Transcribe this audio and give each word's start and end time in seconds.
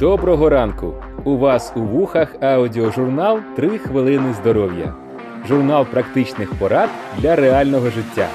Доброго 0.00 0.48
ранку! 0.48 0.94
У 1.24 1.36
вас 1.36 1.72
у 1.76 1.80
вухах 1.80 2.42
аудіожурнал 2.42 3.40
«3 3.58 3.78
хвилини 3.78 4.34
здоров'я. 4.34 4.96
Журнал 5.48 5.86
практичних 5.86 6.58
порад 6.58 6.90
для 7.18 7.36
реального 7.36 7.90
життя. 7.90 8.28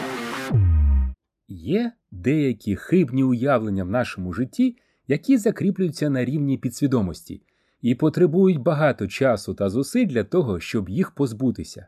Є 1.48 1.92
деякі 2.12 2.76
хибні 2.76 3.24
уявлення 3.24 3.84
в 3.84 3.90
нашому 3.90 4.34
житті, 4.34 4.78
які 5.08 5.38
закріплюються 5.38 6.10
на 6.10 6.26
рівні 6.26 6.58
підсвідомості 6.58 7.42
і 7.82 7.96
потребують 7.96 8.60
багато 8.60 9.08
часу 9.08 9.54
та 9.54 9.70
зусиль 9.70 10.08
для 10.08 10.24
того, 10.24 10.60
щоб 10.60 10.90
їх 10.90 11.12
позбутися. 11.12 11.88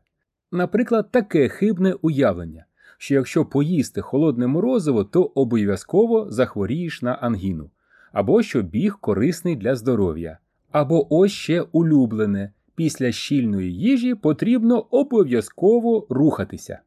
Наприклад, 0.51 1.11
таке 1.11 1.49
хибне 1.49 1.93
уявлення, 1.93 2.65
що 2.97 3.13
якщо 3.13 3.45
поїсти 3.45 4.01
холодне 4.01 4.47
морозиво, 4.47 5.03
то 5.03 5.23
обов'язково 5.23 6.29
захворієш 6.29 7.01
на 7.01 7.13
ангіну, 7.13 7.69
або 8.17 8.41
що 8.41 8.61
біг 8.61 8.97
корисний 9.01 9.55
для 9.55 9.75
здоров'я, 9.75 10.37
або 10.71 11.15
ось 11.15 11.31
ще 11.31 11.61
улюблене. 11.61 12.51
Після 12.75 13.11
щільної 13.11 13.73
їжі 13.73 14.15
потрібно 14.15 14.79
обов'язково 14.79 16.07
рухатися. 16.09 16.79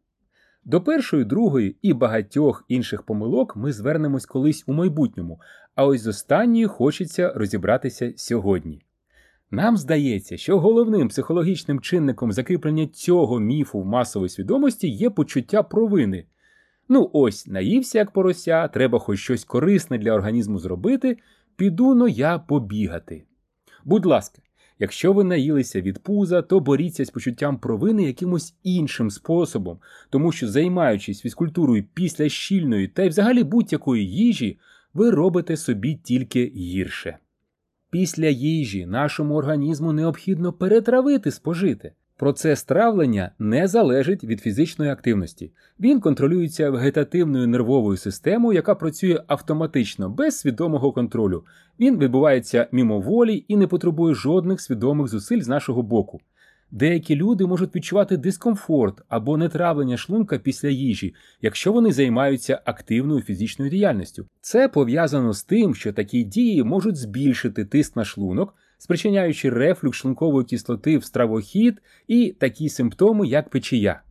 До 0.65 0.80
першої, 0.80 1.24
другої 1.24 1.77
і 1.83 1.93
багатьох 1.93 2.65
інших 2.69 3.02
помилок 3.02 3.57
ми 3.57 3.73
звернемось 3.73 4.27
колись 4.27 4.65
у 4.66 4.73
майбутньому, 4.73 5.41
а 5.74 5.87
ось 5.87 6.01
з 6.01 6.07
останньою 6.07 6.69
хочеться 6.69 7.33
розібратися 7.37 8.12
сьогодні. 8.16 8.83
Нам 9.51 9.77
здається, 9.77 10.37
що 10.37 10.60
головним 10.60 11.09
психологічним 11.09 11.80
чинником 11.80 12.33
закріплення 12.33 12.87
цього 12.87 13.41
міфу 13.41 13.80
в 13.80 13.87
масовій 13.87 14.29
свідомості 14.29 14.88
є 14.88 15.10
почуття 15.10 15.62
провини. 15.62 16.24
Ну 16.93 17.11
ось, 17.12 17.47
наївся 17.47 17.99
як 17.99 18.11
порося, 18.11 18.69
треба 18.69 18.99
хоч 18.99 19.19
щось 19.19 19.45
корисне 19.45 19.99
для 19.99 20.12
організму 20.12 20.59
зробити, 20.59 21.19
піду 21.57 21.95
но 21.95 22.09
я 22.09 22.39
побігати. 22.39 23.25
Будь 23.85 24.07
ласка, 24.07 24.43
якщо 24.79 25.13
ви 25.13 25.25
наїлися 25.25 25.80
від 25.80 25.99
пуза, 25.99 26.43
то 26.43 26.60
боріться 26.60 27.05
з 27.05 27.10
почуттям 27.10 27.59
провини 27.59 28.02
якимось 28.02 28.55
іншим 28.63 29.10
способом, 29.10 29.79
тому 30.10 30.32
що, 30.32 30.49
займаючись 30.49 31.21
фізкультурою 31.21 31.85
після 31.95 32.29
щільної 32.29 32.88
та 32.88 33.02
й 33.02 33.09
взагалі 33.09 33.45
будь-якої 33.45 34.10
їжі, 34.10 34.59
ви 34.95 35.10
робите 35.10 35.57
собі 35.57 35.95
тільки 35.95 36.52
гірше. 36.57 37.19
Після 37.91 38.29
їжі 38.29 38.87
нашому 38.87 39.35
організму 39.35 39.93
необхідно 39.93 40.52
перетравити 40.52 41.30
спожите. 41.30 41.93
Процес 42.21 42.65
травлення 42.65 43.30
не 43.38 43.68
залежить 43.68 44.24
від 44.24 44.40
фізичної 44.40 44.90
активності. 44.90 45.52
Він 45.80 46.01
контролюється 46.01 46.71
вегетативною 46.71 47.49
нервовою 47.49 47.96
системою, 47.96 48.57
яка 48.57 48.74
працює 48.74 49.23
автоматично, 49.26 50.10
без 50.10 50.38
свідомого 50.38 50.93
контролю. 50.93 51.45
Він 51.80 51.98
відбувається 51.98 52.66
мімоволі 52.73 53.45
і 53.48 53.57
не 53.57 53.66
потребує 53.66 54.15
жодних 54.15 54.60
свідомих 54.60 55.09
зусиль 55.09 55.41
з 55.41 55.48
нашого 55.48 55.82
боку. 55.82 56.21
Деякі 56.71 57.16
люди 57.16 57.46
можуть 57.46 57.74
відчувати 57.74 58.16
дискомфорт 58.16 59.02
або 59.09 59.37
нетравлення 59.37 59.96
шлунка 59.96 60.38
після 60.38 60.68
їжі, 60.68 61.15
якщо 61.43 61.73
вони 61.73 61.93
займаються 61.93 62.60
активною 62.65 63.23
фізичною 63.23 63.71
діяльністю. 63.71 64.26
Це 64.41 64.69
пов'язано 64.69 65.32
з 65.32 65.44
тим, 65.44 65.75
що 65.75 65.93
такі 65.93 66.25
дії 66.25 66.65
можуть 66.65 66.97
збільшити 66.97 67.65
тиск 67.65 67.97
на 67.97 68.04
шлунок, 68.04 68.54
спричиняючи 68.81 69.50
рефлюкс 69.50 69.98
шлункової 69.98 70.47
кислоти 70.47 70.98
в 70.98 71.04
стравохід 71.04 71.82
і 72.09 72.36
такі 72.38 72.69
симптоми, 72.69 73.28
як 73.28 73.50
печія. 73.50 74.03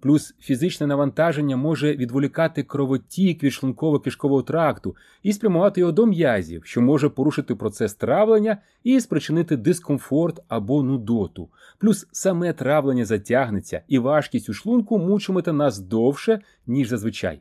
Плюс 0.00 0.34
фізичне 0.40 0.86
навантаження 0.86 1.56
може 1.56 1.96
відволікати 1.96 2.62
кровотік 2.62 3.42
від 3.42 3.52
шлунково-кишкового 3.52 4.44
тракту 4.44 4.96
і 5.22 5.32
спрямувати 5.32 5.80
його 5.80 5.92
до 5.92 6.06
м'язів, 6.06 6.64
що 6.64 6.80
може 6.80 7.08
порушити 7.08 7.54
процес 7.54 7.94
травлення 7.94 8.58
і 8.84 9.00
спричинити 9.00 9.56
дискомфорт 9.56 10.40
або 10.48 10.82
нудоту. 10.82 11.48
Плюс 11.78 12.06
саме 12.12 12.52
травлення 12.52 13.04
затягнеться, 13.04 13.82
і 13.88 13.98
важкість 13.98 14.48
у 14.48 14.52
шлунку 14.52 14.98
мучиметься 14.98 15.52
нас 15.52 15.78
довше, 15.78 16.40
ніж 16.66 16.88
зазвичай. 16.88 17.40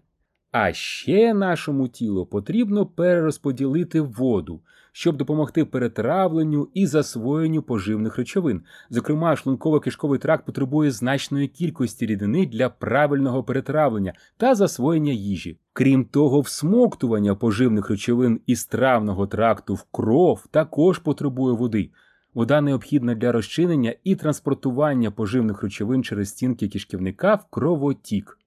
А 0.58 0.74
ще 0.74 1.34
нашому 1.34 1.88
тілу 1.88 2.26
потрібно 2.26 2.86
перерозподілити 2.86 4.02
воду, 4.02 4.62
щоб 4.92 5.18
допомогти 5.18 5.66
перетравленню 5.66 6.68
і 6.74 6.88
засвоєнню 6.88 7.62
поживних 7.62 8.18
речовин. 8.18 8.62
Зокрема, 8.90 9.36
шлунково-кишковий 9.36 10.18
тракт 10.18 10.46
потребує 10.46 10.92
значної 10.92 11.48
кількості 11.48 12.06
рідини 12.06 12.46
для 12.46 12.70
правильного 12.70 13.44
перетравлення 13.44 14.14
та 14.38 14.56
засвоєння 14.56 15.12
їжі. 15.12 15.60
Крім 15.74 16.06
того, 16.06 16.42
всмоктування 16.42 17.36
поживних 17.36 17.90
речовин 17.90 18.40
із 18.46 18.66
травного 18.66 19.28
тракту 19.28 19.74
в 19.74 19.86
кров 19.92 20.48
також 20.52 21.00
потребує 21.00 21.56
води. 21.56 21.90
Вода 22.34 22.62
необхідна 22.62 23.16
для 23.16 23.32
розчинення 23.32 23.96
і 24.04 24.16
транспортування 24.16 25.12
поживних 25.12 25.64
речовин 25.64 26.04
через 26.04 26.30
стінки 26.30 26.68
кишківника 26.68 27.36
в 27.36 27.46
кровотік. 27.50 28.40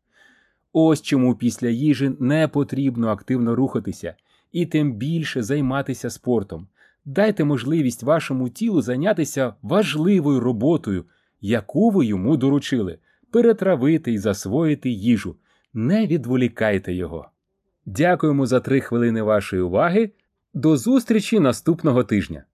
Ось 0.72 1.02
чому 1.02 1.34
після 1.34 1.68
їжі 1.68 2.12
не 2.18 2.48
потрібно 2.48 3.08
активно 3.08 3.54
рухатися 3.54 4.14
і 4.52 4.66
тим 4.66 4.92
більше 4.92 5.42
займатися 5.42 6.10
спортом. 6.10 6.68
Дайте 7.04 7.44
можливість 7.44 8.02
вашому 8.02 8.48
тілу 8.48 8.82
зайнятися 8.82 9.54
важливою 9.62 10.40
роботою, 10.40 11.04
яку 11.40 11.90
ви 11.90 12.06
йому 12.06 12.36
доручили, 12.36 12.98
перетравити 13.30 14.12
і 14.12 14.18
засвоїти 14.18 14.90
їжу. 14.90 15.36
Не 15.74 16.06
відволікайте 16.06 16.94
його. 16.94 17.28
Дякуємо 17.86 18.46
за 18.46 18.60
три 18.60 18.80
хвилини 18.80 19.22
вашої 19.22 19.62
уваги. 19.62 20.10
До 20.54 20.76
зустрічі 20.76 21.40
наступного 21.40 22.04
тижня. 22.04 22.44